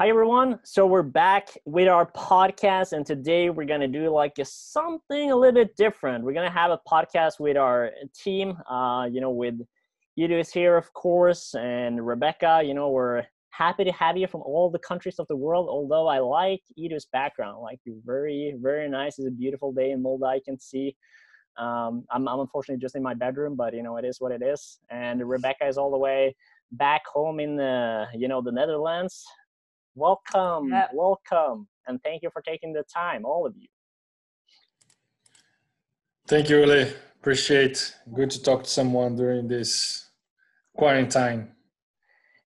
[0.00, 0.60] Hi everyone.
[0.62, 5.34] So we're back with our podcast, and today we're gonna do like a, something a
[5.34, 6.22] little bit different.
[6.22, 8.56] We're gonna have a podcast with our team.
[8.70, 9.56] Uh, you know, with
[10.16, 12.62] Edu is here, of course, and Rebecca.
[12.64, 15.66] You know, we're happy to have you from all the countries of the world.
[15.68, 19.18] Although I like Edu's background, like you're very, very nice.
[19.18, 20.26] It's a beautiful day in Malta.
[20.26, 20.94] I can see.
[21.58, 24.42] Um, I'm, I'm unfortunately just in my bedroom, but you know, it is what it
[24.44, 24.78] is.
[24.90, 26.36] And Rebecca is all the way
[26.70, 29.24] back home in the, you know, the Netherlands
[29.98, 30.90] Welcome, yep.
[30.94, 33.66] welcome, and thank you for taking the time, all of you.
[36.28, 37.96] Thank you, really appreciate.
[38.14, 40.08] Good to talk to someone during this
[40.76, 41.48] quarantine.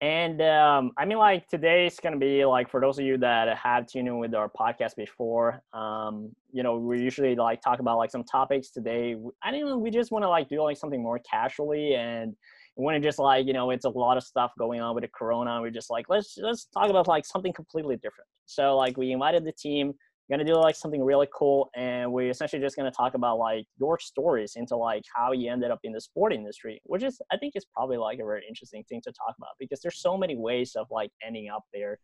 [0.01, 3.57] And um, I mean, like today is gonna be like for those of you that
[3.57, 5.61] have tuned in with our podcast before.
[5.71, 8.69] Um, you know, we usually like talk about like some topics.
[8.69, 9.77] Today, I don't know.
[9.77, 12.35] We just want to like do like something more casually and
[12.79, 15.09] when it just like you know it's a lot of stuff going on with the
[15.09, 18.27] corona we're just like let's let's talk about like something completely different.
[18.45, 19.93] So like we invited the team
[20.29, 23.99] gonna do like something really cool and we're essentially just gonna talk about like your
[23.99, 27.55] stories into like how you ended up in the sport industry which is i think
[27.55, 30.75] is probably like a very interesting thing to talk about because there's so many ways
[30.75, 31.97] of like ending up there.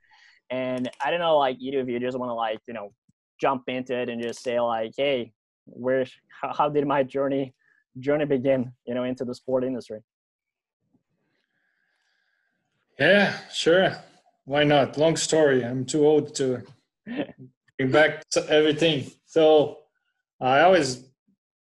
[0.50, 2.92] And i don't know like either of you just want to like you know
[3.40, 5.32] jump into it and just say like hey
[5.66, 6.06] where
[6.42, 7.54] how, how did my journey
[8.00, 10.00] journey begin you know into the sport industry
[13.00, 13.98] yeah, sure.
[14.46, 14.98] Why not?
[14.98, 15.64] Long story.
[15.64, 16.62] I'm too old to
[17.78, 19.12] bring back everything.
[19.26, 19.80] So
[20.40, 21.04] I always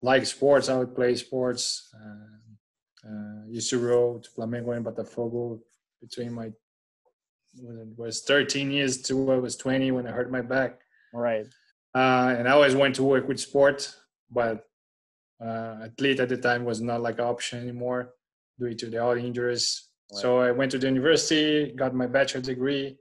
[0.02, 0.70] like sports.
[0.70, 1.90] I would play sports.
[1.96, 5.60] Uh, uh, used to row to Flamengo and Botafogo
[6.02, 6.52] between my
[7.62, 10.80] when it was 13 years to I was 20 when I hurt my back.
[11.14, 11.46] Right.
[11.94, 13.94] Uh, and I always went to work with sport,
[14.32, 14.66] but
[15.44, 18.10] uh, athlete at the time was not like an option anymore
[18.60, 19.90] due to the all injuries.
[20.16, 22.98] So I went to the university, got my bachelor degree,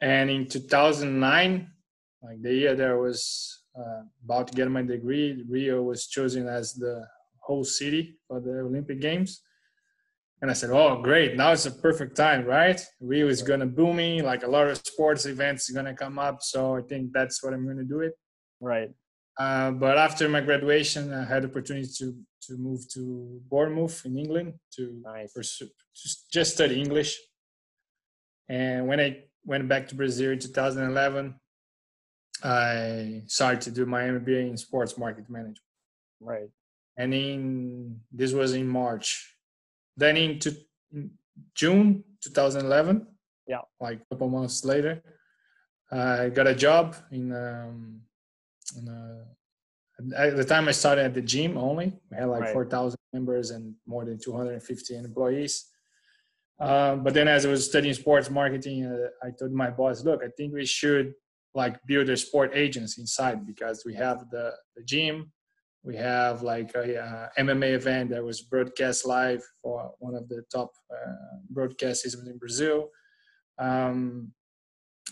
[0.00, 1.70] and in 2009,
[2.22, 6.48] like the year that I was uh, about to get my degree, Rio was chosen
[6.48, 7.06] as the
[7.42, 9.42] host city for the Olympic Games.
[10.40, 11.36] And I said, "Oh, great!
[11.36, 12.80] Now it's a perfect time, right?
[13.00, 14.22] Rio is gonna boom me.
[14.22, 17.52] Like a lot of sports events are gonna come up, so I think that's what
[17.52, 18.14] I'm gonna do it."
[18.60, 18.90] Right.
[19.40, 22.14] Uh, but after my graduation, I had the opportunity to
[22.46, 25.32] to move to Bournemouth in England to nice.
[25.32, 27.18] pursue just, just study English.
[28.48, 31.34] And when I went back to Brazil in 2011,
[32.42, 35.60] I started to do my MBA in sports market management.
[36.20, 36.50] Right.
[36.96, 39.08] And in this was in March.
[39.96, 40.56] Then in, to,
[40.92, 41.10] in
[41.54, 43.06] June 2011,
[43.46, 45.02] yeah, like a couple months later,
[45.90, 48.02] I got a job in um,
[48.76, 49.24] uh,
[50.16, 51.92] at the time I started at the gym only.
[52.10, 52.52] We had like right.
[52.52, 55.66] 4,000 members and more than 250 employees.
[56.60, 60.20] Um, but then as I was studying sports marketing, uh, I told my boss, look,
[60.22, 61.14] I think we should
[61.54, 65.32] like build a sport agency inside because we have the, the gym,
[65.82, 70.42] we have like a, uh, MMA event that was broadcast live for one of the
[70.52, 72.90] top uh, broadcast in Brazil.
[73.58, 74.32] Um,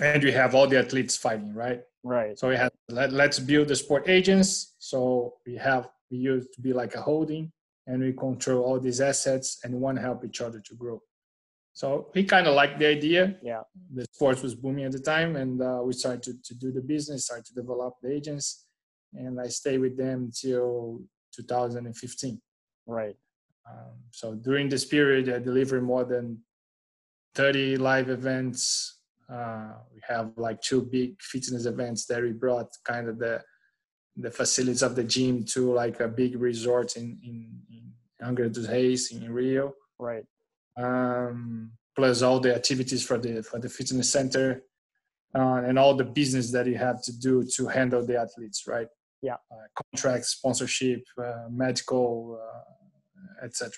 [0.01, 1.83] and we have all the athletes fighting, right?
[2.03, 2.39] Right.
[2.39, 4.75] So we have let, let's build the sport agents.
[4.79, 7.53] So we have we used to be like a holding,
[7.87, 11.03] and we control all these assets and want to help each other to grow.
[11.75, 13.37] So he kind of liked the idea.
[13.43, 13.63] Yeah.
[13.95, 16.81] The sports was booming at the time, and uh, we started to, to do the
[16.81, 18.67] business, started to develop the agents,
[19.13, 21.03] and I stayed with them till
[21.37, 22.41] 2015.
[22.87, 23.17] Right.
[23.69, 26.39] Um, so during this period, I delivered more than
[27.35, 28.98] 30 live events
[29.33, 33.43] uh, we have like two big fitness events that we brought kind of the
[34.17, 38.69] the facilities of the gym to like a big resort in in, in Angra dos
[38.69, 39.75] Reis in Rio.
[39.99, 40.25] Right.
[40.77, 44.63] Um, plus all the activities for the for the fitness center
[45.35, 48.89] uh, and all the business that you have to do to handle the athletes, right?
[49.23, 49.35] Yeah.
[49.51, 53.73] Uh, contracts, sponsorship, uh, medical, uh, etc.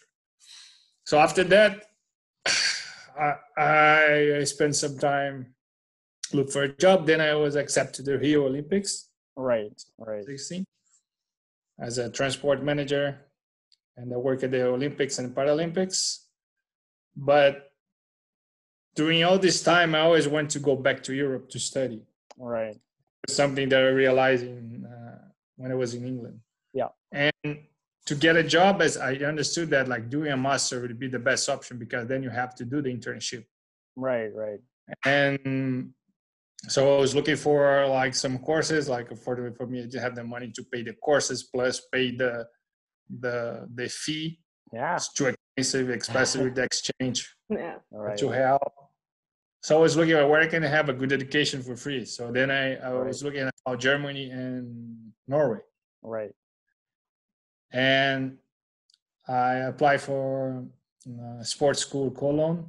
[1.04, 1.84] So after that,
[3.18, 5.54] I, I spent some time
[6.32, 7.06] look for a job.
[7.06, 9.08] Then I was accepted to the Rio Olympics.
[9.36, 10.24] Right, right.
[10.24, 10.64] 16
[11.80, 13.18] as a transport manager,
[13.96, 16.24] and I work at the Olympics and Paralympics.
[17.16, 17.72] But
[18.94, 22.02] during all this time, I always want to go back to Europe to study.
[22.38, 22.76] Right.
[23.28, 26.40] Something that I realized in, uh, when I was in England.
[26.72, 26.88] Yeah.
[27.12, 27.32] And
[28.06, 31.18] to get a job as i understood that like doing a master would be the
[31.18, 33.44] best option because then you have to do the internship
[33.96, 34.60] right right
[35.04, 35.90] and
[36.68, 40.14] so i was looking for like some courses like for the, for me to have
[40.14, 42.46] the money to pay the courses plus pay the
[43.20, 44.38] the the fee
[44.72, 48.16] yeah it's too expensive expensive with the exchange yeah right.
[48.16, 48.72] to help
[49.62, 52.04] so I was looking at where I can have a good education for free.
[52.04, 53.06] So then I, I right.
[53.06, 55.58] was looking at uh, Germany and Norway.
[56.02, 56.32] Right.
[57.72, 58.38] And
[59.28, 60.64] I applied for
[61.08, 62.68] uh, sports school Cologne.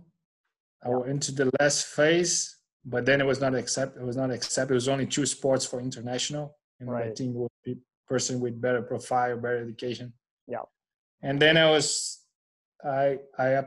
[0.83, 4.01] I went into the last phase, but then it was not accepted.
[4.01, 4.73] It was not accepted.
[4.73, 7.11] It was only two sports for international, and right.
[7.11, 7.77] I think would be
[8.07, 10.13] person with better profile, better education.
[10.47, 10.65] Yeah.
[11.21, 12.21] And then I was,
[12.83, 13.63] I I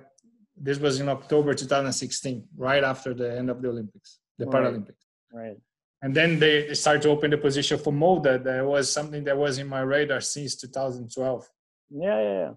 [0.56, 4.54] this was in October 2016, right after the end of the Olympics, the right.
[4.54, 5.04] Paralympics.
[5.32, 5.56] Right.
[6.04, 8.44] And then they started to open the position for Molde.
[8.44, 11.48] That was something that was in my radar since 2012.
[11.90, 12.52] Yeah, yeah, yeah.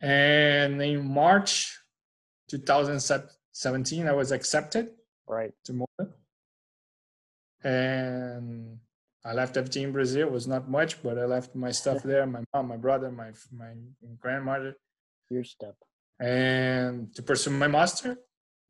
[0.00, 1.76] And in March
[2.48, 4.90] 2017, I was accepted.
[5.26, 5.52] Right.
[5.64, 6.12] To Molde.
[7.64, 8.78] And
[9.24, 10.28] I left everything in Brazil.
[10.28, 12.24] It was not much, but I left my stuff there.
[12.26, 13.72] My mom, my brother, my my
[14.20, 14.76] grandmother.
[15.28, 15.74] Your stuff
[16.18, 18.18] and to pursue my master.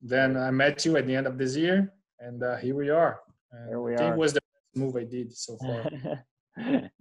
[0.00, 3.20] Then I met you at the end of this year, and uh, here we are.
[3.52, 4.16] And here we I think are.
[4.16, 5.90] was the best move I did so far.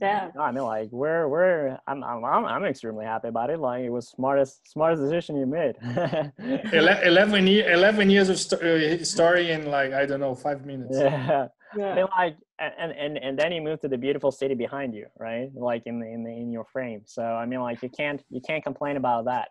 [0.02, 0.32] yeah.
[0.36, 3.60] No, I mean, like, we're we're I'm, I'm I'm extremely happy about it.
[3.60, 5.76] Like, it was smartest smartest decision you made.
[6.74, 10.98] eleven year, eleven years of st- uh, story in like I don't know five minutes.
[10.98, 11.48] Yeah.
[11.78, 11.92] Yeah.
[11.92, 15.08] I mean, like, and, and and then you move to the beautiful city behind you,
[15.20, 15.50] right?
[15.54, 17.02] Like in the in the in your frame.
[17.06, 19.50] So I mean, like, you can't you can't complain about that.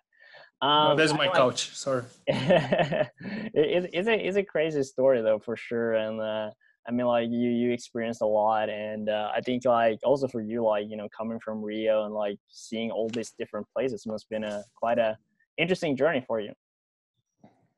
[0.63, 1.77] Um, no, that's my like, couch.
[1.77, 2.05] Sorry.
[2.27, 3.11] it,
[3.55, 6.51] it's a it's a crazy story though for sure, and uh,
[6.87, 10.41] I mean like you you experienced a lot, and uh, I think like also for
[10.41, 14.27] you like you know coming from Rio and like seeing all these different places must
[14.27, 15.17] have been a quite a
[15.57, 16.53] interesting journey for you.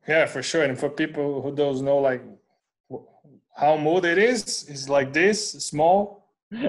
[0.09, 2.23] Yeah, for sure, and for people who don't know like
[3.57, 6.27] how Molde it is, is like this small.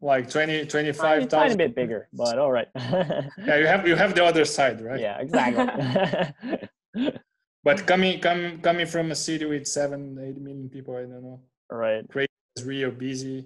[0.00, 4.24] like 20 25,000 tiny bit bigger but all right yeah you have you have the
[4.24, 6.68] other side right yeah exactly
[7.68, 11.40] but coming coming coming from a city with 7 8 million people i don't know.
[11.70, 12.02] Right.
[12.08, 12.28] Crazy
[12.64, 13.38] rio busy.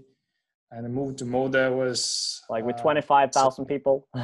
[0.71, 3.97] And the move to Molde was like with uh, 25,000 people.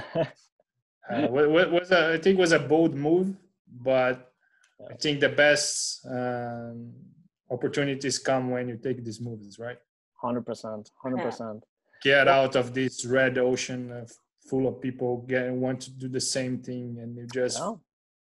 [1.11, 3.35] Uh, was a, I think was a bold move
[3.83, 4.17] but
[4.79, 4.93] yeah.
[4.93, 6.93] I think the best um,
[7.51, 9.79] opportunities come when you take these moves right?
[10.23, 11.63] 100% 100%
[12.03, 14.13] get out of this red ocean of,
[14.51, 17.59] full of people get want to do the same thing and you just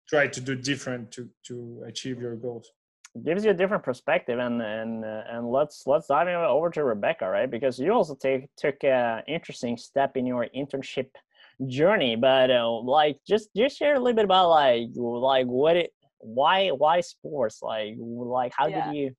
[0.09, 2.71] try to do different to to achieve your goals
[3.15, 6.83] it gives you a different perspective and and uh, and let's let's dive over to
[6.83, 11.09] rebecca right because you also take took an interesting step in your internship
[11.67, 15.91] journey but uh, like just just share a little bit about like like what it
[16.19, 18.85] why why sports like like how yeah.
[18.85, 19.11] did you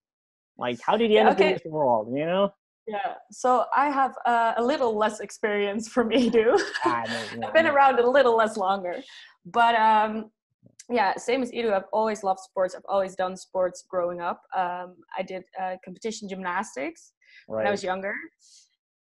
[0.57, 1.45] like how did you end yeah, okay.
[1.45, 2.53] up in this world you know
[2.89, 6.59] yeah, so I have uh, a little less experience from Edu.
[6.87, 7.05] Ah,
[7.45, 9.03] I've been around a little less longer,
[9.45, 10.31] but um,
[10.91, 11.73] yeah, same as Edu.
[11.73, 12.75] I've always loved sports.
[12.75, 14.43] I've always done sports growing up.
[14.57, 17.13] Um, I did uh, competition gymnastics
[17.49, 17.59] right.
[17.59, 18.15] when I was younger,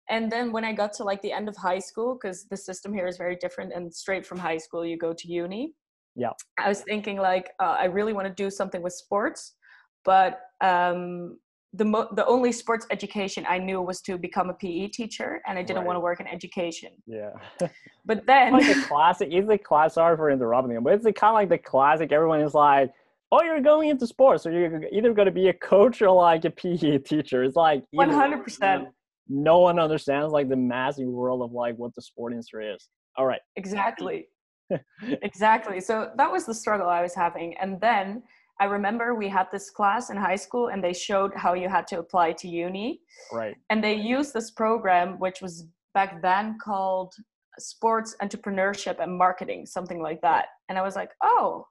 [0.10, 2.94] and then when I got to like the end of high school, because the system
[2.94, 5.74] here is very different, and straight from high school you go to uni.
[6.16, 9.56] Yeah, I was thinking like uh, I really want to do something with sports,
[10.04, 11.38] but um,
[11.74, 15.58] the mo- the only sports education I knew was to become a PE teacher, and
[15.58, 15.86] I didn't right.
[15.86, 16.92] want to work in education.
[17.06, 17.32] Yeah.
[18.06, 19.94] but then, like the classic, it's the class.
[19.94, 22.12] Sorry for interrupting you, but it's kind of like the classic.
[22.12, 22.92] Everyone is like,
[23.32, 26.44] "Oh, you're going into sports, so you're either going to be a coach or like
[26.46, 28.88] a PE teacher." It's like one hundred percent.
[29.28, 32.90] No one understands like the massive world of like what the sport industry is.
[33.16, 33.42] All right.
[33.58, 34.28] Exactly.
[35.22, 35.82] exactly.
[35.82, 38.24] So that was the struggle I was having, and then
[38.60, 41.88] I remember we had this class in high school and they showed how you had
[41.88, 43.02] to apply to uni.
[43.32, 43.56] Right.
[43.70, 47.14] And they used this program, which was back then called
[47.58, 50.48] Sports Entrepreneurship and Marketing, something like that.
[50.68, 51.68] And I was like, oh,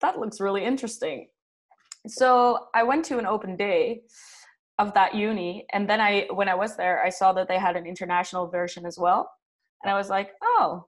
[0.00, 1.28] that looks really interesting.
[2.08, 4.02] So I went to an open day
[4.78, 5.66] of that uni.
[5.72, 8.86] And then I, when I was there, I saw that they had an international version
[8.86, 9.30] as well.
[9.82, 10.86] And I was like, oh,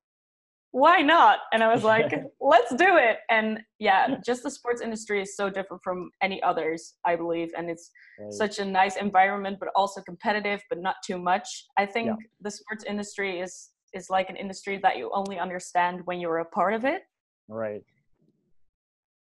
[0.72, 1.40] why not?
[1.52, 3.18] And I was like, let's do it.
[3.30, 7.50] And yeah, just the sports industry is so different from any others, I believe.
[7.56, 8.32] And it's right.
[8.32, 11.66] such a nice environment, but also competitive, but not too much.
[11.76, 12.14] I think yeah.
[12.40, 16.44] the sports industry is is like an industry that you only understand when you're a
[16.44, 17.02] part of it.
[17.48, 17.82] Right.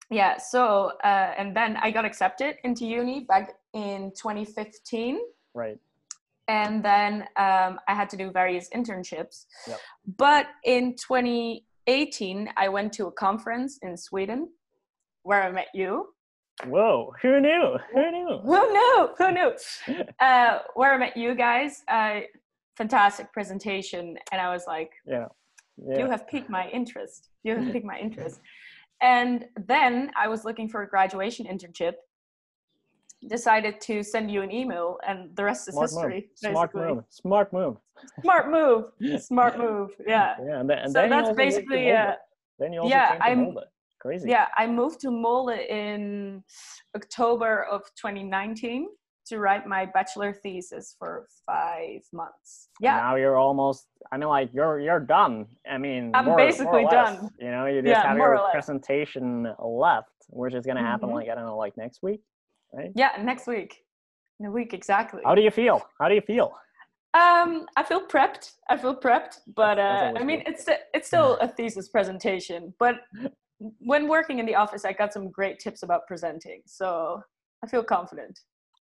[0.10, 0.38] Yeah.
[0.38, 5.20] So uh, and then I got accepted into uni back in 2015.
[5.54, 5.78] Right
[6.48, 9.46] and then um, I had to do various internships.
[9.68, 9.80] Yep.
[10.18, 14.50] But in 2018, I went to a conference in Sweden
[15.24, 16.10] where I met you.
[16.66, 17.12] Whoa!
[17.22, 17.78] Who knew?
[17.94, 18.40] Who knew?
[18.46, 19.10] Who knew?
[19.18, 20.04] Who knew?
[20.20, 21.84] uh, where I met you guys.
[21.88, 22.22] Uh,
[22.78, 25.26] fantastic presentation, and I was like, yeah.
[25.78, 26.00] yeah.
[26.00, 27.30] You have piqued my interest.
[27.44, 28.40] You have piqued my interest.
[29.02, 31.94] and then I was looking for a graduation internship.
[33.28, 36.30] Decided to send you an email, and the rest is Smart history.
[36.44, 36.54] move.
[36.54, 37.04] Smart move.
[37.10, 37.78] Smart move.
[38.22, 39.22] Smart move.
[39.22, 39.92] Smart move.
[40.06, 40.36] Yeah.
[40.46, 41.96] Yeah, and then, and So then you that's also moved basically, Molde.
[41.96, 42.16] uh,
[42.60, 43.58] Then you also yeah, came I'm-.
[44.00, 44.30] Crazy.
[44.30, 46.44] Yeah, I moved to Molde in
[46.96, 48.88] October of 2019
[49.28, 52.70] to write my bachelor thesis for five months.
[52.80, 53.88] Yeah, Now you're almost.
[54.12, 55.48] I mean, like you're you're done.
[55.68, 56.94] I mean, I'm more- more or basically less.
[57.18, 57.30] done.
[57.40, 61.14] You know, you just Yeah, have your presentation left, which is gonna happen Mhm.
[61.16, 62.22] like I don't know, like next week,
[62.74, 62.92] right?
[62.96, 63.82] yeah, next week.
[64.40, 65.22] In a week exactly.
[65.26, 65.82] How do you feel?
[66.00, 66.52] How do you feel?
[67.14, 68.52] Um, I feel prepped.
[68.70, 70.50] I feel prepped, but uh, I mean, good.
[70.54, 72.74] it's it's still a thesis presentation.
[72.78, 72.96] But
[73.80, 77.22] when working in the office, I got some great tips about presenting, so
[77.64, 78.38] I feel confident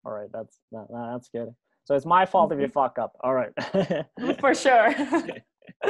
[0.06, 1.50] All right, that's that, that's good.
[1.86, 2.72] So it's my fault if you Mm-hmm.
[2.72, 3.14] fuck up.
[3.24, 3.52] All right.
[4.40, 4.94] for sure.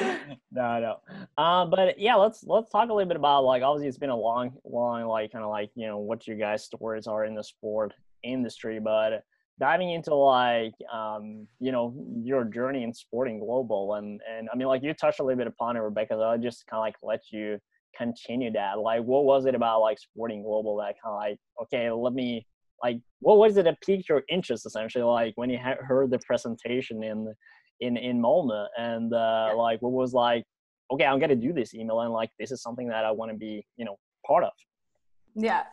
[0.52, 1.44] no, no.
[1.44, 4.18] Um, but yeah, let's let's talk a little bit about like obviously it's been a
[4.18, 7.44] long, long like kind of like you know what your guys' stories are in the
[7.44, 7.94] sport
[8.24, 9.24] industry, but
[9.60, 11.94] diving into like um you know
[12.24, 15.48] your journey in sporting global and and I mean like you touched a little bit
[15.48, 16.14] upon it, Rebecca.
[16.14, 17.60] So I'll just kind of like let you
[17.98, 18.80] continue that.
[18.80, 22.46] Like, what was it about like sporting global that kind of like okay, let me
[22.84, 27.04] like what was it that piqued your interest essentially like when you heard the presentation
[27.04, 27.34] in
[27.80, 29.54] in in Malmö and uh Yeah.
[29.66, 30.44] like what was like
[30.92, 33.38] okay i'm gonna do this email and like this is something that i want to
[33.38, 33.96] be you know
[34.28, 34.54] part of
[35.36, 35.64] Yeah.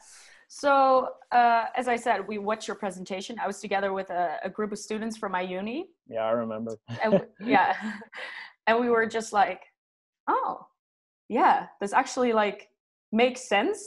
[0.49, 0.71] So
[1.33, 3.33] uh, as I said, we watched your presentation.
[3.45, 5.79] I was together with a, a group of students from my uni,
[6.15, 6.73] yeah i remember
[7.03, 7.69] and w- yeah,
[8.67, 9.63] and we were just like,
[10.35, 10.53] oh,
[11.39, 12.61] yeah, this actually like
[13.23, 13.79] makes sense.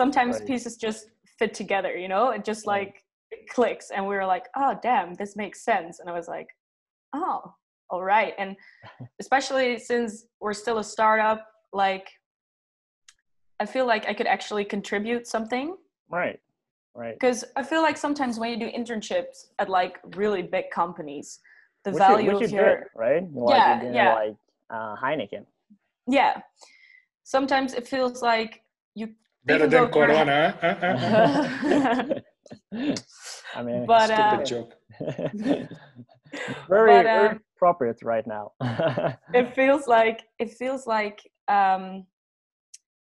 [0.00, 0.46] Sometimes Right.
[0.50, 1.02] pieces just
[1.38, 2.24] fit together, you know.
[2.36, 2.92] It just like
[3.34, 5.92] it clicks, and we were like, oh, damn, this makes sense.
[6.00, 6.48] And I was like,
[7.14, 7.54] oh,
[7.90, 8.34] all right.
[8.38, 8.56] And
[9.20, 12.08] especially since we're still a startup, like
[13.60, 15.76] I feel like I could actually contribute something
[16.10, 16.38] right
[16.94, 21.40] right because I feel like sometimes when you do internships at like really big companies,
[21.84, 24.14] the which value you, which of you your did right like Yeah, you did yeah.
[24.14, 24.36] like
[24.70, 25.44] uh heineken
[26.06, 26.40] yeah,
[27.22, 28.62] sometimes it feels like
[28.94, 29.08] you
[29.46, 30.56] Better than Corona.
[30.60, 32.20] huh?
[33.56, 34.72] I mean but Stupid uh, joke.
[36.68, 38.52] very But, very um, appropriate right now.
[39.34, 42.06] it feels like it feels like um,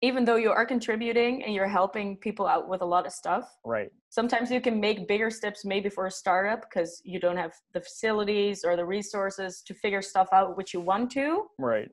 [0.02, 3.50] even though you are contributing and you're helping people out with a lot of stuff,
[3.64, 3.90] right.
[4.11, 7.80] sometimes you can make bigger steps maybe for a startup because you don't have the
[7.80, 11.47] facilities or the resources to figure stuff out which you want to.
[11.59, 11.88] Right.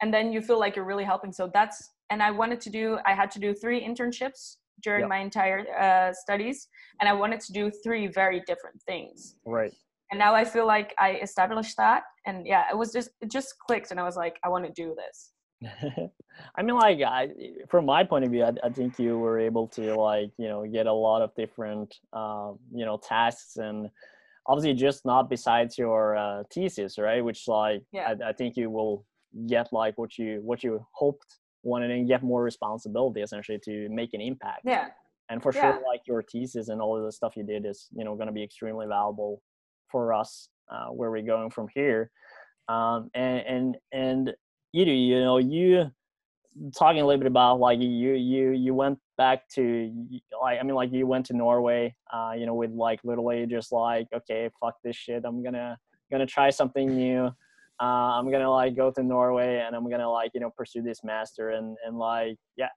[0.00, 1.32] And then you feel like you're really helping.
[1.32, 5.08] So that's and i wanted to do i had to do three internships during Yep.
[5.08, 6.68] my entire uh, studies
[7.00, 9.36] and i wanted to do three very different things.
[9.44, 9.72] Right
[10.12, 13.58] and now i feel like i established that and yeah it was just it just
[13.58, 15.32] clicked and i was like i want to do this
[16.56, 17.28] I mean, like, I,
[17.70, 20.66] from my point of view, I, I think you were able to, like, you know,
[20.66, 23.88] get a lot of different, um, you know, tasks and
[24.46, 27.24] obviously just not besides your uh, thesis, right?
[27.24, 28.14] Which, like, Yeah.
[28.24, 29.06] I, I think you will
[29.46, 34.12] get like what you what you hoped wanted and get more responsibility essentially to make
[34.14, 34.62] an impact.
[34.64, 34.88] yeah
[35.30, 35.60] And for Yeah.
[35.60, 38.26] sure, like your thesis and all of the stuff you did is, you know, going
[38.26, 39.40] to be extremely valuable
[39.92, 42.10] for us uh, where we're going from here.
[42.68, 44.34] Um, and and and
[44.72, 45.90] you do, you know, you
[46.76, 49.92] talking a little bit about like you you you went back to
[50.40, 53.72] like I mean like you went to Norway, uh, you know, with like literally just
[53.72, 55.78] like okay, fuck this shit, I'm gonna
[56.10, 57.30] gonna try something new.
[57.80, 57.84] Uh,
[58.18, 61.50] I'm gonna like go to Norway and I'm gonna like you know pursue this master
[61.50, 62.68] and and like yeah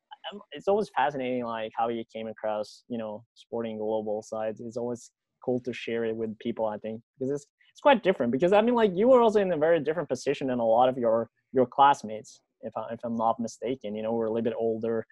[0.51, 5.11] it's always fascinating like how you came across you know sporting global sides it's always
[5.45, 8.61] cool to share it with people i think because it's it's quite different because i
[8.61, 11.29] mean like you were also in a very different position than a lot of your
[11.53, 15.05] your classmates if, I, if i'm not mistaken you know we're a little bit older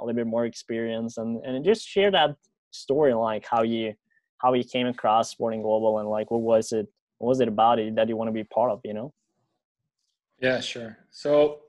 [0.00, 2.36] a little bit more experienced and and just share that
[2.70, 3.94] story like how you
[4.38, 6.86] how you came across sporting global and like what was it
[7.18, 9.12] what was it about it that you want to be part of you know
[10.40, 10.96] Yeah, sure.
[11.10, 11.60] So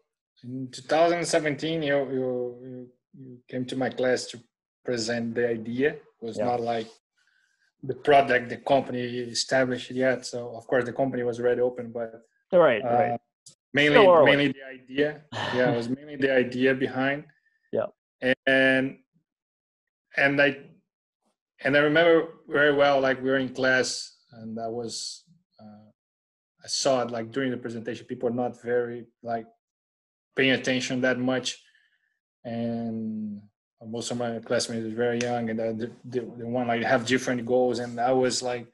[0.44, 2.88] in 2017, you you you,
[3.20, 4.40] you came to my class to
[4.86, 5.90] present the idea.
[5.94, 6.46] It was Yeah.
[6.46, 6.88] not like
[7.84, 10.26] the product the company established yet.
[10.26, 12.22] So of course the company was already open, but
[12.52, 13.20] right uh, right
[13.74, 15.22] mainly mainly the idea.
[15.56, 17.26] Yeah, it was mainly the idea behind.
[17.72, 17.88] Yeah.
[18.46, 18.98] And
[20.18, 20.58] and I
[21.64, 25.24] and I remember very well, like we were in class, and I was
[25.60, 25.90] uh,
[26.64, 29.46] I saw it like during the presentation, people are not very like
[30.36, 31.62] paying attention that much,
[32.44, 33.42] and
[33.88, 37.46] most of my classmates are very young, and the, the, the one like have different
[37.46, 38.68] goals, and I was like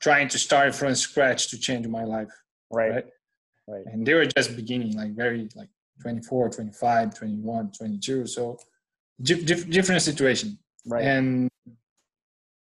[0.00, 2.28] trying to start from scratch to change my life
[2.72, 3.06] right right?
[3.68, 5.68] right and they were just beginning like very like
[6.02, 8.26] 24, 25, 21, 22.
[8.26, 8.58] So
[9.20, 10.58] dif- different situation.
[10.86, 11.04] Right.
[11.04, 11.48] And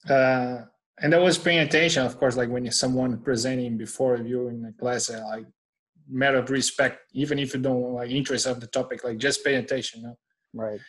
[0.08, 0.62] uh,
[1.00, 4.72] and I was paying attention, of course, like when someone presenting before you in a
[4.72, 5.46] class, uh, like
[6.08, 9.56] matter of respect, even if you don't like interest of the topic, like just pay
[9.56, 10.02] attention.
[10.02, 10.18] You know?
[10.52, 10.80] Right.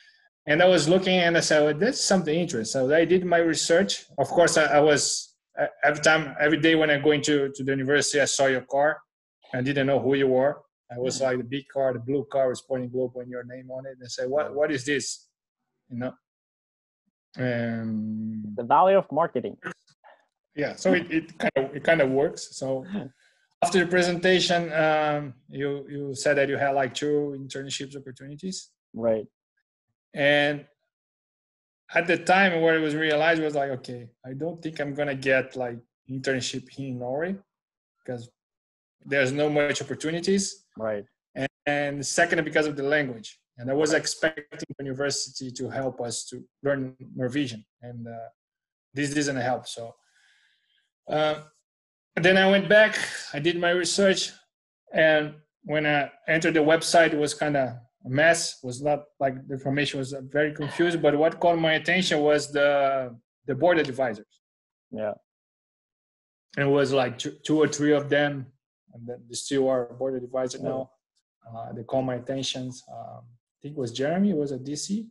[0.48, 2.88] And I was looking and I said, well, that's something interesting.
[2.88, 4.06] So I did my research.
[4.18, 5.36] Of course, I, I was
[5.84, 9.00] every time, every day when I go into to the university, I saw your car.
[9.54, 10.62] I didn't know who you were.
[10.92, 13.72] I was like the big car, the blue car with Sporting Global and your name
[13.72, 13.94] on it.
[13.94, 15.28] And I said, what, what is this?
[15.90, 16.14] You know?
[17.38, 19.58] Um, the value of marketing.
[20.56, 22.56] Yeah, so it, it kind of it kind of works.
[22.56, 22.86] So
[23.62, 29.25] after the presentation, um, you you said that you had like two internships opportunities, right?
[30.15, 30.65] And
[31.93, 35.13] at the time, what it was realized was like, okay, I don't think I'm gonna
[35.13, 35.77] get like
[36.10, 37.36] internship here in Norway
[38.00, 38.29] because
[39.05, 41.03] there's no much opportunities, right?
[41.36, 44.45] And, and second, because of the language, and I was expecting
[44.79, 48.29] university to help us to learn Norwegian, and uh,
[48.93, 49.67] this doesn't help.
[49.67, 49.93] So
[51.10, 51.41] uh,
[52.15, 52.98] then I went back,
[53.34, 54.31] I did my research,
[54.93, 57.75] and when I entered the website, it was kind of
[58.07, 58.59] mess.
[58.63, 61.01] Was not like the information was very confused.
[61.01, 64.41] But what caught my attention was the the board advisors.
[64.91, 65.13] Yeah,
[66.57, 68.47] and it was like two, two or three of them,
[68.93, 70.91] and then they still are board advisor now.
[71.47, 72.71] Uh, they caught my attention.
[72.91, 74.31] Um, I think it was Jeremy.
[74.31, 75.07] It was a DC.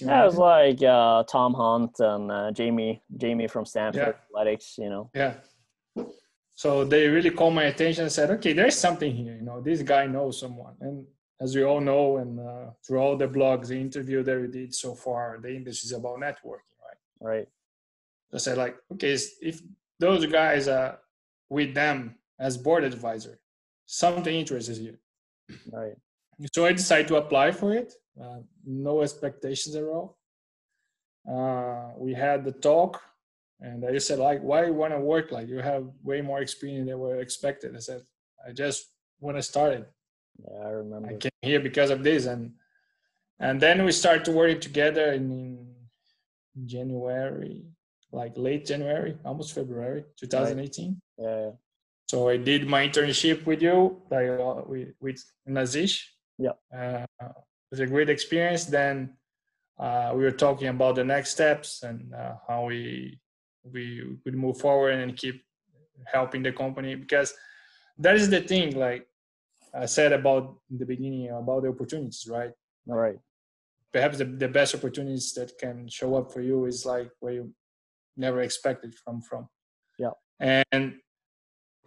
[0.00, 4.08] Yeah, it was like uh, Tom Hunt and uh, Jamie, Jamie from Stanford yeah.
[4.10, 4.76] Athletics.
[4.78, 5.10] You know.
[5.14, 5.34] Yeah.
[6.54, 9.34] So they really called my attention and said, "Okay, there's something here.
[9.34, 11.04] You know, this guy knows someone." And
[11.42, 14.74] as we all know, and uh, through all the blogs, the interview that we did
[14.74, 17.00] so far, the industry is about networking, right?
[17.20, 17.48] Right.
[18.32, 19.60] I said, like, okay, if
[19.98, 20.98] those guys are
[21.50, 23.38] with them as board advisor,
[23.86, 24.96] something interests you.
[25.70, 25.96] Right.
[26.54, 30.18] So I decided to apply for it uh, no expectations at all.
[31.28, 33.00] Uh, we had the talk,
[33.60, 35.30] and I just said, like, why you want to work?
[35.30, 37.76] Like, you have way more experience than we expected.
[37.76, 38.02] I said,
[38.46, 38.86] I just
[39.18, 39.86] when I started.
[40.38, 41.08] Yeah, I remember.
[41.08, 42.52] I came here because of this, and
[43.38, 45.66] and then we started working together in,
[46.56, 47.62] in January,
[48.12, 51.00] like late January, almost February, 2018.
[51.18, 51.24] Right.
[51.24, 51.50] Yeah, yeah.
[52.08, 56.04] So I did my internship with you, like uh, with with Nazish.
[56.38, 56.52] Yeah.
[56.74, 57.06] Uh,
[57.72, 58.66] was a great experience.
[58.66, 59.14] Then
[59.78, 63.18] uh, we were talking about the next steps and uh, how we
[63.64, 65.42] we could move forward and keep
[66.06, 67.32] helping the company because
[67.98, 68.76] that is the thing.
[68.76, 69.06] Like
[69.74, 72.50] I said about in the beginning about the opportunities, right?
[72.86, 73.18] Right.
[73.92, 77.54] Perhaps the, the best opportunities that can show up for you is like where you
[78.16, 79.48] never expected from from.
[79.98, 80.10] Yeah.
[80.40, 80.94] And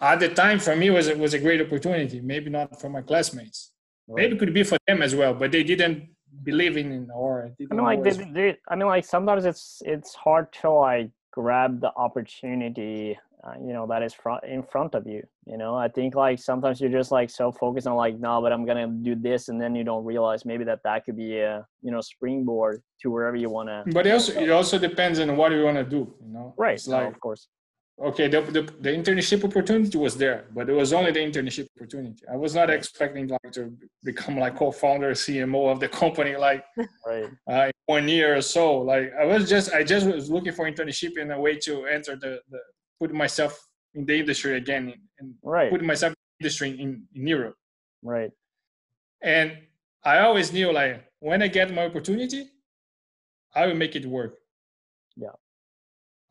[0.01, 2.21] at the time for me was it was a great opportunity.
[2.21, 3.71] Maybe not for my classmates,
[4.07, 4.23] Right.
[4.23, 6.09] Maybe it could be for them as well, but they didn't
[6.43, 7.51] believe in or.
[7.59, 11.81] I mean, like they, they, I mean, like sometimes it's it's hard to like grab
[11.81, 15.21] the opportunity, uh, you know, that is front in front of you.
[15.45, 18.51] You know, I think like sometimes you're just like so focused on like, no, but
[18.51, 21.65] I'm gonna do this, and then you don't realize maybe that that could be a
[21.81, 23.83] you know springboard to wherever you wanna.
[23.87, 26.13] But it also it also depends on what you wanna do.
[26.25, 26.75] You know, right?
[26.75, 27.47] It's like, no, of course
[28.01, 32.21] okay the, the, the, internship opportunity was there but it was only the internship opportunity
[32.31, 33.71] i was not expecting like to
[34.03, 36.65] become like co-founder cmo of the company like
[37.05, 40.69] right uh, one year or so like i was just i just was looking for
[40.69, 42.59] internship in a way to enter the, the
[42.99, 43.59] put myself
[43.93, 47.55] in the industry again and right put myself in the industry in, in europe
[48.03, 48.31] right
[49.21, 49.57] and
[50.03, 52.47] i always knew like when i get my opportunity
[53.55, 54.37] i will make it work
[55.15, 55.35] yeah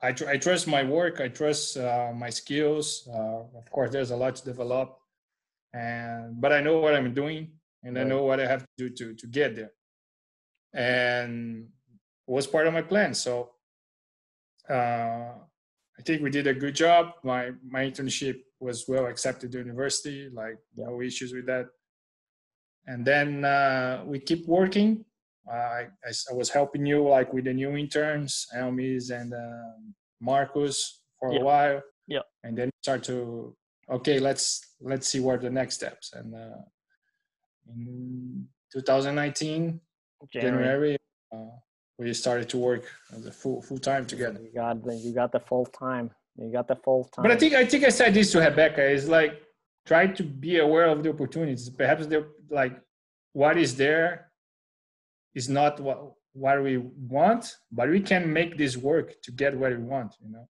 [0.04, 1.22] I, tr- I trust my work.
[1.22, 3.08] I trust uh, my skills.
[3.08, 4.98] Uh, of course, there's a lot to develop,
[5.72, 8.04] and but I know what I'm doing, and right.
[8.04, 9.72] I know what I have to do to to get there,
[10.74, 11.68] and
[12.26, 13.14] was part of my plan.
[13.14, 13.52] So
[14.68, 15.32] uh,
[15.98, 17.12] I think we did a good job.
[17.22, 20.28] My my internship was well accepted at university.
[20.32, 21.66] Like no issues with that.
[22.86, 25.04] And then uh, we keep working
[25.50, 31.32] I, I, was helping you like with the new interns, Elmis and um, Marcus for
[31.36, 31.82] a while.
[32.06, 32.20] Yeah.
[32.42, 33.54] And then start to
[33.90, 36.12] okay, let's let's see what the next steps.
[36.14, 36.62] And uh,
[37.68, 39.80] in 2019
[40.32, 40.96] January, January
[41.32, 41.56] uh,
[41.98, 42.84] we started to work
[43.16, 44.40] as a full full time together.
[44.40, 46.10] You got the you got the full time.
[46.36, 47.22] You got the full time.
[47.22, 49.42] But I think I think I said this to Rebecca is like
[49.86, 51.68] try to be aware of the opportunities.
[51.70, 52.80] Perhaps they're like
[53.32, 54.30] what is there
[55.34, 59.70] is not what what we want, but we can make this work to get what
[59.70, 60.14] we want.
[60.20, 60.48] You know,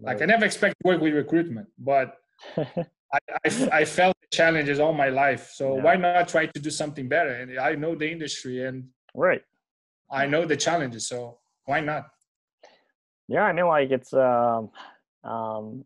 [0.00, 0.14] right.
[0.14, 2.18] like I never expect to work with recruitment, but
[2.58, 5.52] I, I, I, felt the challenges all my life.
[5.54, 5.82] So Yeah.
[5.84, 7.30] why not try to do something better?
[7.30, 9.42] And I know the industry and Right.
[10.10, 11.08] I know the challenges.
[11.08, 12.06] So why not?
[13.28, 14.70] Yeah, I mean, like it's um,
[15.24, 15.84] um,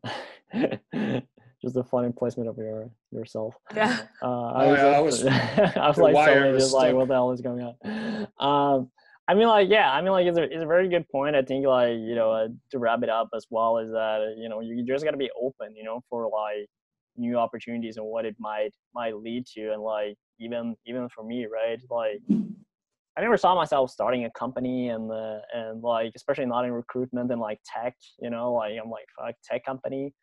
[1.63, 3.55] just a funny placement of your yourself.
[3.75, 3.99] Yeah.
[4.23, 5.25] Uh, Oh, yeah, I just-
[5.77, 8.29] I was like, wire suddenly was just like, what the hell is going on?
[8.39, 8.91] Um,
[9.29, 11.37] I mean, like, yeah, I mean, like, it's a, it's a very good point.
[11.37, 14.41] I think, like, you know, uh, to wrap it up as well is that, uh,
[14.41, 16.67] you know, you just got to be open, you know, for like
[17.17, 21.47] new opportunities and what it might might lead to, and like even even for me,
[21.47, 21.79] right?
[21.91, 22.21] Like,
[23.19, 27.33] I never saw myself starting a company and uh, and like especially not in recruitment
[27.33, 30.15] and like tech, you know, like I'm like fuck tech company.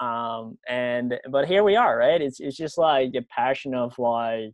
[0.00, 2.20] Um and but here we are right?
[2.20, 4.52] It's it's just like a passion of like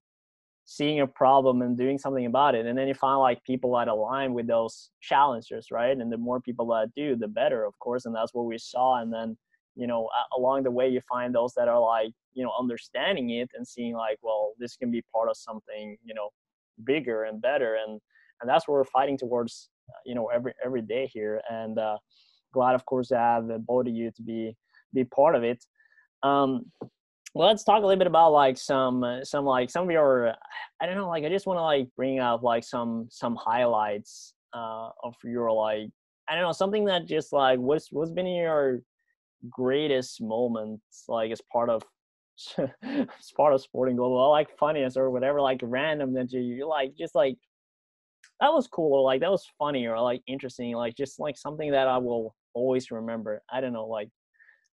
[0.66, 2.66] seeing a problem and doing something about it.
[2.66, 5.96] And then you find like people that align with those challenges right?
[5.96, 9.00] And the more people that do the better of course and that's what we saw.
[9.00, 9.38] And then
[9.74, 13.48] you know along the way you find those that are like you know understanding it
[13.54, 16.28] and seeing like well this can be part of something you know
[16.84, 18.00] bigger and better and
[18.40, 19.70] and that's what we're fighting towards
[20.04, 21.96] you know every every day here and uh
[22.52, 24.56] glad of course to have uh, both of you to be
[24.94, 25.64] be part of it.
[26.22, 26.72] Um,
[27.34, 30.34] let's talk a little bit about like some uh, some like some of your
[30.80, 34.34] I don't know like I just want to like bring up like some some highlights
[34.54, 35.88] uh, of your like
[36.28, 38.80] I don't know something that just like what's what's been your
[39.50, 41.82] greatest moments like as part of
[42.82, 46.68] as part of sporting global or like funniest or whatever like random that you you
[46.68, 47.36] like just like
[48.40, 51.70] that was cool or like that was funny or like interesting like just like something
[51.70, 54.08] that I will always remember I don't know like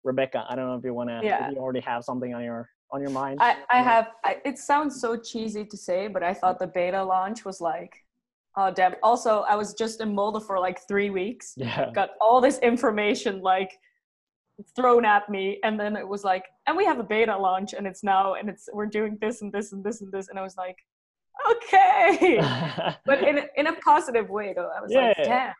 [0.04, 1.20] Rebecca, I don't know if you want to.
[1.24, 1.50] Yeah.
[1.52, 3.40] You already have something on your on your mind.
[3.42, 7.02] I, I have I, it sounds so cheesy to say but i thought the beta
[7.02, 7.94] launch was like
[8.58, 11.90] oh damn also i was just in Molde for like three weeks Yeah.
[11.94, 13.72] got all this information like
[14.76, 17.88] thrown at me and then it was like and we have a beta launch and
[17.88, 20.42] it's now and it's we're doing this and this and this and this and i
[20.42, 20.78] was like
[21.50, 22.38] okay
[23.06, 25.24] but in a, in a positive way though i was like Yeah.
[25.24, 25.54] damn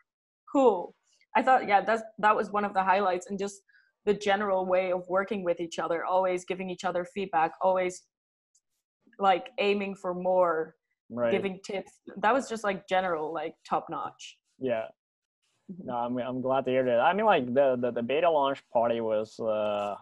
[0.52, 0.94] cool
[1.34, 3.62] i thought yeah that's that was one of the highlights and just
[4.04, 8.02] the general way of working with each other always giving each other feedback always
[9.18, 10.74] like aiming for more
[11.10, 11.32] right.
[11.32, 14.86] giving tips that was just like general like top notch Yeah.
[15.84, 17.00] No, I'm I'm glad to hear that.
[17.00, 19.96] I mean, like the the, the beta launch party was uh,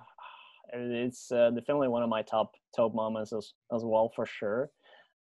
[0.72, 4.70] it's uh, definitely one of my top top moments as as well for sure.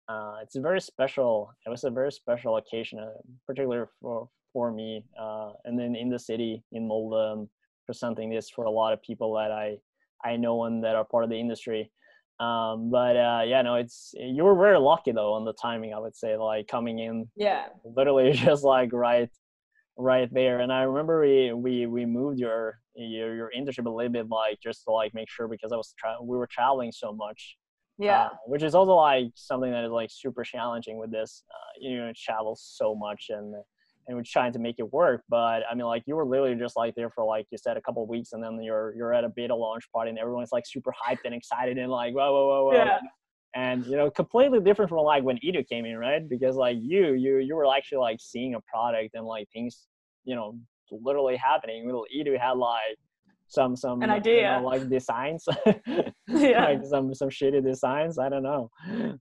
[0.08, 1.52] Uh, it's a very special.
[1.66, 3.12] It was a very special occasion, uh,
[3.46, 5.06] particularly for for me.
[5.20, 7.48] Uh, and then in the city in Molde,
[7.86, 9.78] presenting this for a lot of people that I
[10.24, 11.92] I know and that are part of the industry.
[12.40, 15.94] Um, but uh, yeah, no, it's you were very lucky though on the timing.
[15.94, 19.30] I would say, like coming in yeah literally just like right
[20.00, 24.12] right there and i remember we we we moved your your, your internship a little
[24.12, 27.12] bit like just to like make sure because i was tra- we were traveling so
[27.12, 27.58] much
[27.98, 28.24] yeah.
[28.24, 31.98] uh, which is also like something that is like super challenging with this uh, you
[31.98, 33.54] know travel so much and
[34.08, 36.78] and we're trying to make it work but i mean like you were literally just
[36.78, 39.26] like there for like you said a couple of weeks and then you're you're at
[39.26, 42.48] a beta launch party and everyone's like super hyped and excited and like whoa whoa
[42.48, 42.74] whoa whoa.
[42.74, 43.00] Yeah.
[43.56, 46.28] And you know completely different from like when Edu came in right?
[46.30, 49.88] Because like you you you were actually like seeing a product and like things
[50.24, 50.58] you know
[50.92, 51.86] literally happening.
[51.86, 52.98] Little Edu had like
[53.48, 55.46] some some An you know, like designs.
[56.30, 56.66] Yeah.
[56.66, 58.70] like some some shitty designs i don't know.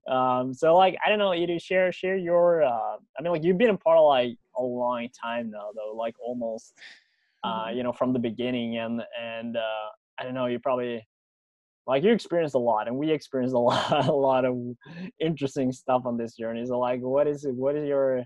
[0.07, 3.57] Um so like i don't know Edu share share your uh i mean like you've
[3.57, 6.73] been a part of like a long time now though like almost
[7.43, 7.75] uh Mhm.
[7.77, 9.87] you know from the beginning and and uh
[10.19, 11.05] i don't know you probably
[11.87, 14.55] like you experienced a lot and we experienced a lot a lot of
[15.19, 16.63] interesting stuff on this journey.
[16.65, 18.23] So like what is it what is your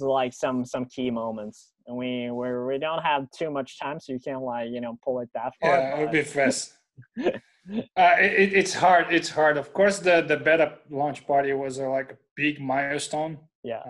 [0.00, 4.12] like some some key moments and we we we don't have too much time so
[4.12, 6.72] you can't like you know pull it that far Yeah, it'll but- be fast.
[7.18, 9.06] uh, it, it- it's hard.
[9.10, 9.56] It's hard.
[9.58, 13.38] Of course, the the beta launch party was uh, like a big milestone.
[13.62, 13.82] yeah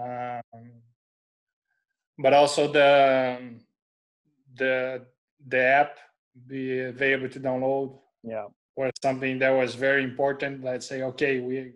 [0.55, 0.83] Um,
[2.19, 2.90] but also the
[4.57, 5.05] the
[5.47, 5.99] the app
[6.47, 10.62] be available to download yeah was something that was very important.
[10.64, 11.73] Let's say, okay, we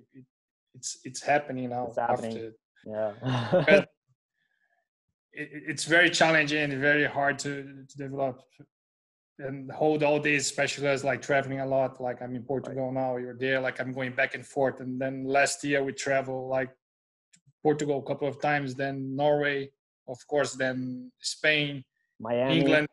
[0.75, 1.87] it's it's happening now.
[1.89, 2.37] It's happening.
[2.37, 2.53] After,
[2.87, 3.85] yeah
[5.33, 8.43] it, it's very challenging and very hard to, to develop
[9.39, 13.37] and hold all these specialists like traveling a lot like i'm in portugal now you're
[13.39, 16.71] there like i'm going back and forth and then last year we travel like
[17.63, 19.71] portugal a couple of times then norway
[20.09, 21.83] of course then spain
[22.19, 22.87] miami england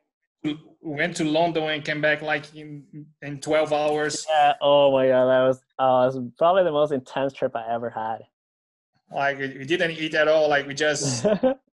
[0.43, 2.85] we went to london and came back like in
[3.21, 4.53] in 12 hours Yeah.
[4.61, 8.19] Oh my god, that was uh, was probably the most intense trip I ever had.
[9.11, 11.25] like we didn't eat at all like we just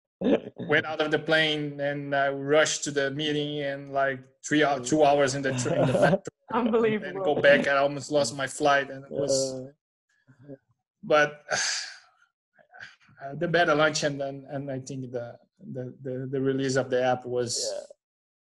[0.56, 4.88] went out of the plane and uh, rushed to the meeting and like three hours,
[4.88, 6.18] two hours in the train.
[6.52, 7.06] Unbelievable.
[7.08, 7.68] And go back.
[7.68, 9.54] I almost lost my flight, and it was.
[9.54, 10.54] Uh,
[11.02, 15.36] but uh, the beta launch and then and I think the,
[15.72, 17.80] the the the release of the app was yeah.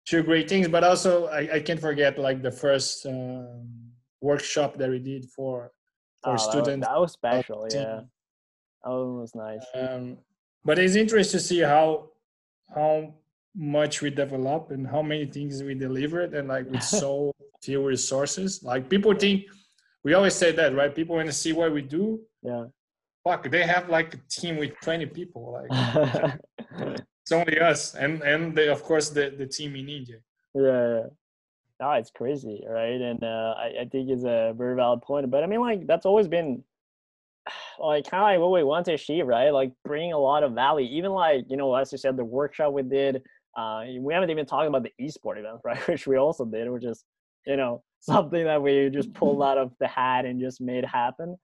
[0.05, 0.67] two great things.
[0.67, 3.67] But also I, I can't forget like the first um,
[4.21, 5.71] workshop that we did for
[6.23, 6.87] for oh, students.
[6.87, 7.67] That was, that was special.
[7.71, 8.01] Yeah,
[8.83, 9.65] that was nice.
[9.73, 10.17] Um,
[10.65, 12.09] but it's interesting to see how
[12.73, 13.13] how
[13.55, 18.61] much we develop and how many things we delivered and like with so few resources
[18.63, 19.45] like people think
[20.03, 22.65] we always say that right people want to see what we do yeah
[23.23, 26.37] fuck they have like a team with 20 people like
[27.21, 30.17] it's only us and and the, of course the the team in india
[30.55, 31.07] yeah, yeah.
[31.79, 33.01] No, it's crazy, right?
[33.01, 35.29] And uh, I, I think it's a very valid point.
[35.29, 36.63] But I mean, like that's always been
[37.79, 39.49] like kind of like what we want to achieve, right?
[39.49, 40.87] Like bring a lot of value.
[40.91, 43.21] Even like you know, as you said, the workshop we did.
[43.55, 45.87] Uh, we haven't even talked about the esport event, right?
[45.87, 47.03] Which we also did, which is
[47.45, 51.37] you know something that we just pulled out of the hat and just made happen.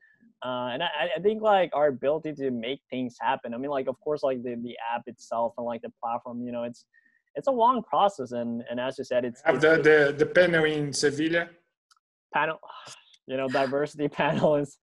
[0.44, 3.54] Uh, and I, I think like our ability to make things happen.
[3.54, 6.52] I mean, like of course, like the the app itself and like the platform, you
[6.52, 6.86] know, it's
[7.36, 8.32] it's a long process.
[8.32, 11.50] And and as you said, it's, have the the the panel in Sevilla.
[12.34, 12.60] Panel
[13.30, 14.78] you know diversity panelists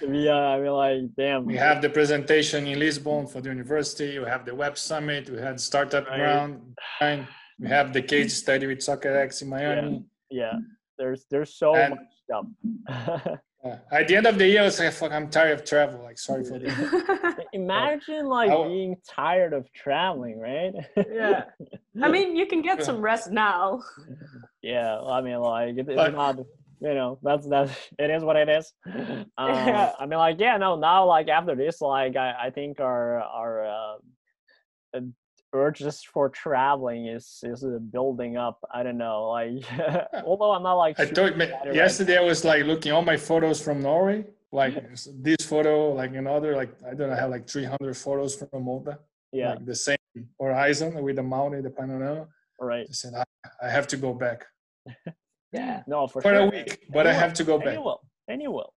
[0.00, 4.26] yeah i mean like damn we have the presentation in lisbon for the university we
[4.26, 6.56] have the web summit we had Startup right.
[6.98, 7.26] Grind
[7.58, 10.58] we have the case study with Soccerex in miami yeah, yeah.
[10.96, 12.46] there's there's so and, much stuff
[13.64, 16.02] uh, at the end of the year, I was like, "Fuck, I'm tired of travel."
[16.02, 17.46] Like, sorry for that.
[17.52, 20.72] Imagine like being tired of traveling, right?
[20.96, 21.44] yeah.
[22.02, 23.80] I mean, you can get some rest now.
[24.62, 26.40] Yeah, I mean, like it, it's but, not
[26.82, 28.72] you know that's that's it is what it is.
[29.38, 29.48] Um,
[29.98, 33.64] i mean like yeah no now like after this like i, I think our our
[33.64, 35.00] uh,
[35.54, 38.58] urges for traveling is is building up.
[38.72, 39.64] I don't know like
[40.26, 43.16] although i'm not like i told me yesterday right i was like looking all my
[43.16, 44.74] photos from norway like
[45.26, 48.96] this photo like another like i don't know I have like 300 photos from Molde
[49.32, 49.50] yeah.
[49.50, 49.96] like the same
[50.40, 52.26] horizon with the mountain the panorama.
[52.60, 52.86] Right.
[52.88, 53.24] I said i,
[53.66, 54.44] I have to go back
[55.52, 56.40] yeah, no, for, for sure.
[56.40, 57.74] a week, but I have to go and back.
[57.74, 58.72] You will, and you will.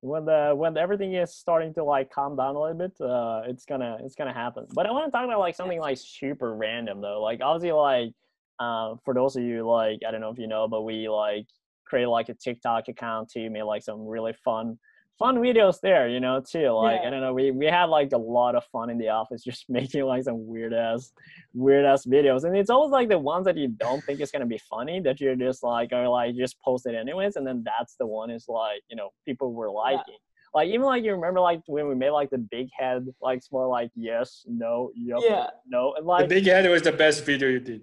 [0.00, 3.64] When the when everything is starting to like calm down a little bit, uh, it's
[3.64, 4.66] gonna it's gonna happen.
[4.74, 7.22] But I want to talk about like something like super random though.
[7.22, 8.12] Like obviously, like
[8.58, 11.46] uh, for those of you like I don't know if you know, but we like
[11.86, 14.78] create like a TikTok account to make like some really fun
[15.18, 16.70] fun videos there, you know, too.
[16.70, 17.08] Like yeah.
[17.08, 19.66] I don't know, we we had like a lot of fun in the office just
[19.68, 21.12] making like some weird ass
[21.54, 22.44] weird ass videos.
[22.44, 25.20] And it's always like the ones that you don't think is gonna be funny that
[25.20, 28.46] you're just like are like just post it anyways, and then that's the one is
[28.48, 30.02] like, you know, people were liking.
[30.08, 30.14] Yeah.
[30.54, 33.70] Like even like you remember like when we made like the big head like small
[33.70, 35.46] like yes, no, yep, yeah.
[35.66, 35.94] no.
[35.96, 37.82] And like the big head was the best video you did.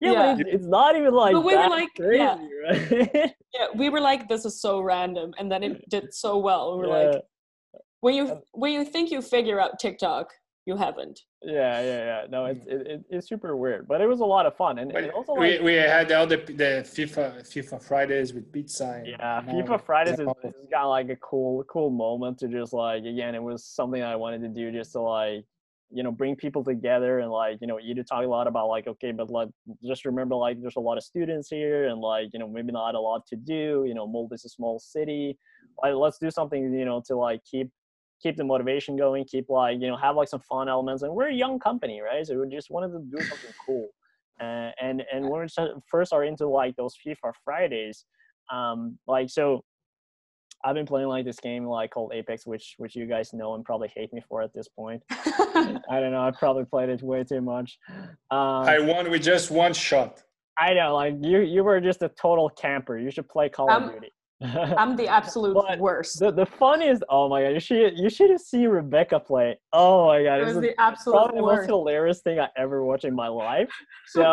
[0.00, 0.34] Yeah, yeah.
[0.36, 2.38] but it's, not even like but we were like, crazy, yeah.
[2.68, 3.34] right?
[3.74, 6.78] yeah, we were like, this is so random, and then it did so well.
[6.78, 7.08] We were yeah.
[7.10, 7.22] like,
[8.00, 10.32] when you when you think you figure out TikTok,
[10.66, 11.20] you haven't.
[11.42, 12.26] Yeah, yeah, yeah.
[12.30, 12.86] No, it's mm.
[12.86, 15.52] it, it's super weird, but it was a lot of fun, and, and also we
[15.52, 19.02] like, we had all the the FIFA FIFA Fridays with pizza.
[19.04, 23.04] yeah, FIFA Fridays is, is kind of like a cool cool moment to just like
[23.04, 25.44] again, it was something I wanted to do just to like
[25.90, 28.68] you know bring people together and like you know you do talk a lot about
[28.68, 29.48] like okay but like
[29.84, 32.94] just remember like there's a lot of students here and like you know maybe not
[32.94, 35.38] a lot to do you know Molde is a small city.
[35.82, 37.70] Like let's do something you know to like keep
[38.22, 41.28] keep the motivation going keep like you know have like some fun elements and we're
[41.28, 42.26] a young company right?
[42.26, 43.88] So we just wanted to do something cool
[44.40, 45.48] uh, and and when we
[45.90, 48.04] first are into like those FIFA Fridays
[48.52, 49.64] um like so
[50.64, 53.64] I've been playing like this game like called Apex, which which you guys know and
[53.64, 55.02] probably hate me for at this point.
[55.10, 56.26] I don't know.
[56.26, 57.78] I probably played it way too much.
[58.30, 60.22] Um, I won with just one shot.
[60.58, 62.98] I know, like you you were just a total camper.
[62.98, 64.10] You should play Call of Duty.
[64.42, 66.18] I'm the absolute worst.
[66.18, 69.58] The the fun is, oh my god, you should you should have seen Rebecca play.
[69.72, 73.04] Oh my god, it was the absolute probably the most hilarious thing I ever watched
[73.04, 73.70] in my life.
[74.06, 74.32] So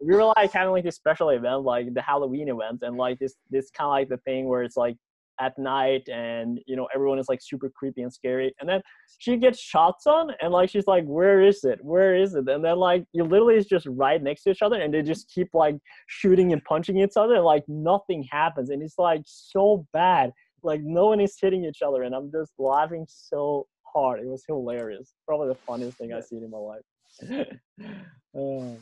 [0.00, 3.34] we were like having like this special event, like the Halloween event, and like this
[3.50, 4.96] this kind of like the thing where it's like
[5.40, 8.54] at night and you know everyone is like super creepy and scary.
[8.60, 8.80] And then
[9.18, 11.78] she gets shots on and like she's like where is it?
[11.82, 12.48] Where is it?
[12.48, 15.30] And then like you literally is just right next to each other and they just
[15.30, 18.70] keep like shooting and punching each other and like nothing happens.
[18.70, 20.32] And it's like so bad.
[20.62, 24.20] Like no one is hitting each other and i'm just laughing so hard.
[24.20, 25.12] It was hilarious.
[25.26, 27.46] Probably the funniest thing i've seen in my life.
[28.36, 28.76] Um,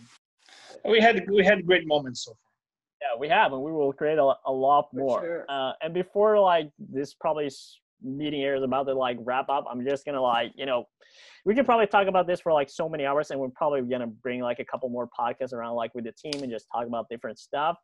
[0.85, 2.44] we had we had great moments so far
[3.01, 5.21] yeah, we have, and we will create a, a lot more.
[5.21, 5.45] Sure.
[5.49, 7.51] Uh, and before like this probably
[8.03, 9.65] meeting here is about to like wrap up.
[9.71, 10.85] I'm just gonna like, you know,
[11.45, 14.07] we could probably talk about this for like so many hours, and we're probably gonna
[14.07, 17.07] bring like a couple more podcasts around like with the team and just talk about
[17.11, 17.77] different stuff.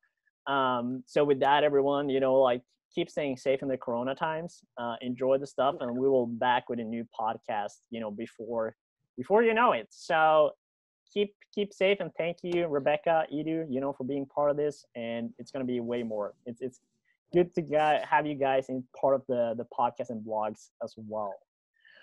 [0.46, 2.62] Um, so with that, everyone, you know, like
[2.94, 4.61] keep staying safe in the Corona times.
[4.79, 8.75] Uh, enjoy the stuff, and we will back with a new podcast, you know, before
[9.16, 9.87] before you know it.
[9.90, 10.53] So
[11.12, 14.85] keep keep safe and thank you, Rebecca, Edu, you know, for being part of this.
[14.94, 16.35] And it's gonna be way more.
[16.46, 16.81] It's it's
[17.33, 20.94] good to get, have you guys in part of the the podcast and blogs as
[20.96, 21.35] well.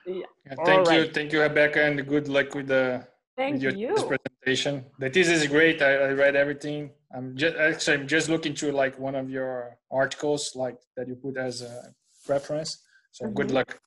[0.05, 0.25] Yeah.
[0.45, 3.73] yeah thank All you, thank you, Rebecca, and good luck with the Thank with your
[3.73, 3.89] you.
[3.89, 4.85] thesis presentation.
[4.99, 5.81] The thesis is great.
[5.81, 6.89] I, I read everything.
[7.15, 11.15] I'm just actually I'm just looking through like one of your articles, like that you
[11.15, 11.93] put as a
[12.27, 12.83] reference.
[13.11, 13.53] So good Mhm.
[13.53, 13.79] luck.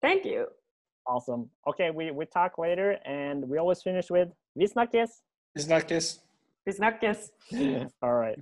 [0.00, 0.46] Thank you.
[1.06, 1.50] Awesome.
[1.66, 5.22] Okay, we we talk later, and we always finish with Visnakis.
[5.54, 6.20] It's not kiss.
[6.66, 7.30] Bis nakis.
[8.02, 8.38] All right.